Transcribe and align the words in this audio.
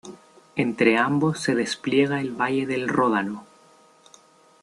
Entre 0.55 0.97
ambos 0.97 1.39
se 1.41 1.53
despliega 1.53 2.19
el 2.21 2.31
valle 2.31 2.65
del 2.65 2.87
Ródano. 2.87 3.45